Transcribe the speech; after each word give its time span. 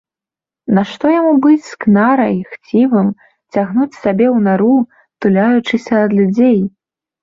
Нашто 0.77 1.05
яму 1.19 1.33
быць 1.43 1.67
скнарай, 1.73 2.35
хцівым, 2.55 3.13
цягнуць 3.55 3.99
сабе 4.03 4.27
у 4.37 4.43
нару, 4.49 4.75
туляючыся 5.25 6.05
ад 6.07 6.11
людзей? 6.23 6.61